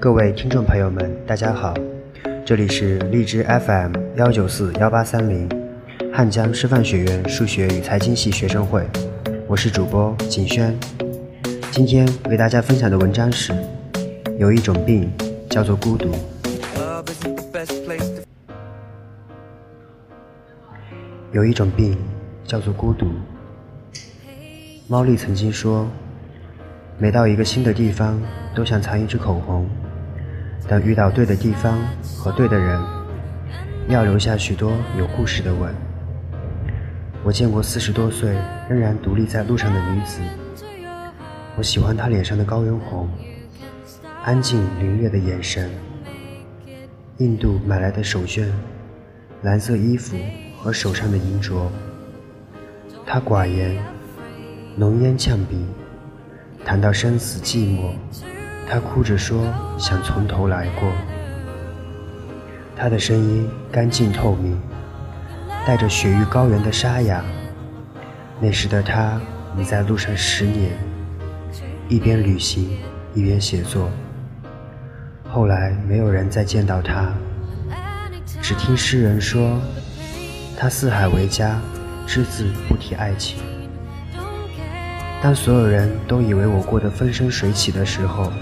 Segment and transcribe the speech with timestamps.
[0.00, 1.74] 各位听众朋友们，大家好，
[2.42, 5.46] 这里是荔枝 FM 幺九四幺八三零，
[6.10, 8.82] 汉江师范学院数学与财经系学生会，
[9.46, 10.74] 我是主播景轩。
[11.70, 13.52] 今天为大家分享的文章是：
[14.38, 15.12] 有一种病
[15.50, 16.10] 叫做孤独。
[21.30, 21.94] 有一种病
[22.46, 23.06] 叫做孤独。
[24.88, 25.86] 猫莉曾经说，
[26.96, 28.18] 每到一个新的地方，
[28.54, 29.68] 都想藏一支口红。
[30.70, 31.80] 等遇到对的地方
[32.16, 32.80] 和对的人，
[33.88, 35.74] 要留下许多有故事的吻。
[37.24, 38.36] 我见过四十多岁
[38.68, 40.20] 仍然独立在路上的女子，
[41.56, 43.08] 我喜欢她脸上的高原红，
[44.22, 45.68] 安静凌冽的眼神，
[47.16, 48.46] 印度买来的手绢，
[49.42, 50.16] 蓝色衣服
[50.56, 51.66] 和手上的银镯。
[53.04, 53.76] 她寡言。
[54.76, 55.66] 浓烟呛鼻，
[56.64, 57.90] 谈到生死寂寞，
[58.72, 60.92] 他哭着说想从头来过。
[62.76, 64.56] 他的声音干净透明，
[65.66, 67.20] 带着雪域高原的沙哑。
[68.40, 69.20] 那时的他
[69.58, 70.70] 已在路上十年，
[71.88, 72.78] 一边旅行
[73.12, 73.90] 一边写作。
[75.28, 77.12] 后来没有人再见到他，
[78.40, 79.60] 只听诗人说，
[80.56, 81.58] 他四海为家，
[82.06, 83.40] 只字不提爱情。
[85.20, 88.32] 当所有人都以为我过得风生水起的时候，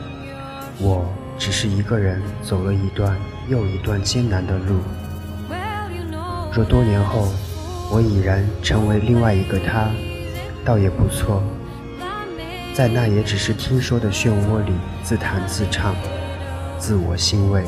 [0.80, 1.04] 我
[1.38, 3.16] 只是一个人走了一段
[3.48, 4.80] 又一段艰难的路。
[6.52, 7.28] 若多年后
[7.90, 9.88] 我已然成为另外一个他，
[10.64, 11.42] 倒也不错。
[12.74, 15.94] 在那也只是听说的漩涡里自弹自唱，
[16.78, 17.64] 自我欣慰。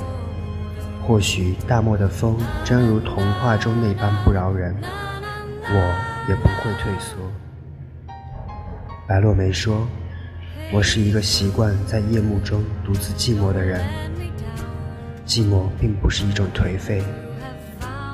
[1.03, 7.17] 或许大漠的风真如童话中那般不饶人，我也不会退缩。
[9.09, 9.89] 白落梅说
[10.73, 13.85] ：“我是一个习惯在夜幕中独自寂寞的人。
[15.27, 17.03] 寂寞并不是一种颓废，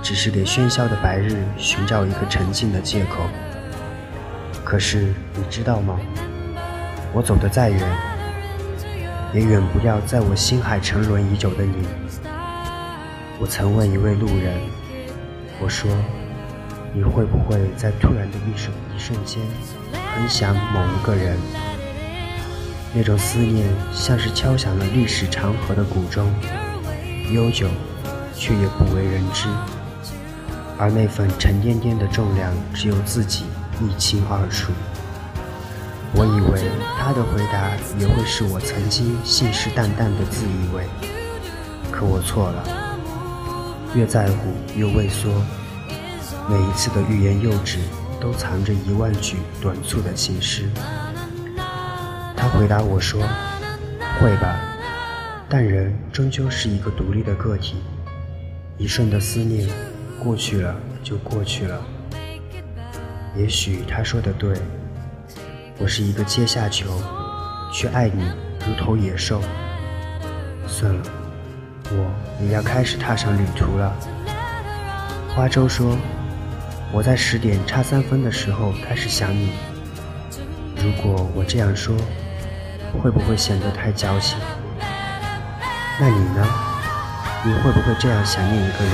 [0.03, 3.25] 只是给喧嚣的白日寻找一个沉静的借口。
[4.65, 6.01] 可是你知道吗？
[7.13, 7.81] 我走得再远，
[9.35, 11.87] 也远不掉在我心海沉沦已久的你。
[13.39, 14.59] 我曾问一位路人，
[15.61, 15.91] 我说：
[16.95, 19.43] 你会不会在突然的一瞬一瞬间？”
[20.17, 21.37] 很想某一个人，
[22.99, 26.33] 那种思念像是敲响了历史长河的古钟，
[27.31, 27.69] 悠久，
[28.35, 29.49] 却也不为人知。
[30.79, 33.45] 而那份沉甸甸的重量，只有自己
[33.83, 34.73] 一清二楚。
[36.15, 40.87] 我以为他的回答也会是我曾经信誓旦旦的自以为，
[41.93, 42.65] 可我错了。
[43.95, 45.29] 越在乎越畏缩，
[46.49, 47.79] 每一次的欲言又止。
[48.19, 50.71] 都藏着一万句短促的情诗。
[52.59, 53.21] 回答我说
[54.19, 54.59] ：“会吧，
[55.47, 57.77] 但人终究是一个独立的个体，
[58.79, 59.69] 一瞬的思念
[60.23, 61.79] 过去了就过去了。
[63.37, 64.57] 也许他说的对，
[65.79, 66.87] 我是一个阶下囚，
[67.71, 68.25] 却爱你
[68.67, 69.43] 如同野兽。
[70.67, 71.03] 算了，
[71.91, 73.95] 我也要开始踏上旅途了。”
[75.37, 75.97] 花粥说。
[76.93, 79.51] 我在十点差三分的时候开始想你。
[80.77, 81.97] 如果我这样说，
[82.97, 84.39] 会不会显得太矫情？
[86.01, 86.47] 那你呢？
[87.45, 88.93] 你会不会这样想念一个人？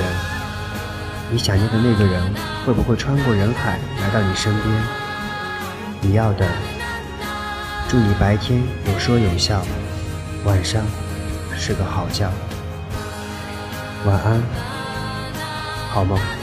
[1.30, 2.22] 你想念的那个人
[2.66, 4.82] 会不会穿过人海来到你身边？
[6.02, 6.46] 你要的，
[7.88, 9.62] 祝你白天有说有笑，
[10.44, 10.82] 晚上
[11.56, 12.30] 睡个好觉。
[14.04, 14.42] 晚安，
[15.90, 16.41] 好梦。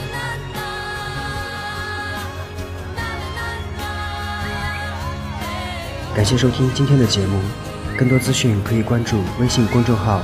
[6.14, 7.40] 感谢收听今天的节目，
[7.96, 10.20] 更多资讯可以关注微信公众号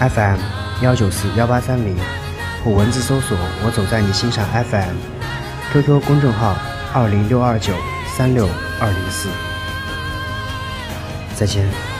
[0.00, 0.38] FM
[0.82, 1.94] 幺九四幺八三零，
[2.64, 6.56] 或文字搜索“我走在你心上 FM”，QQ 公众号
[6.92, 7.74] 二零六二九
[8.16, 8.48] 三六
[8.80, 9.28] 二零四。
[11.36, 11.95] 再见。